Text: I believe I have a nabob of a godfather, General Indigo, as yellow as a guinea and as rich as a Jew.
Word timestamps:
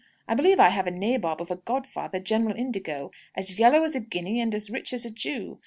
I 0.27 0.33
believe 0.33 0.59
I 0.59 0.69
have 0.69 0.87
a 0.87 0.89
nabob 0.89 1.43
of 1.43 1.51
a 1.51 1.57
godfather, 1.57 2.19
General 2.19 2.57
Indigo, 2.57 3.11
as 3.35 3.59
yellow 3.59 3.83
as 3.83 3.93
a 3.95 3.99
guinea 3.99 4.41
and 4.41 4.55
as 4.55 4.71
rich 4.71 4.93
as 4.93 5.05
a 5.05 5.11
Jew. 5.11 5.59